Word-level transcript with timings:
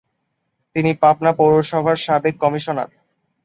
তিনি 0.75 0.91
পাবনা 1.01 1.31
পৌরসভার 1.39 1.97
সাবেক 2.05 2.35
কমিশনার। 2.43 2.89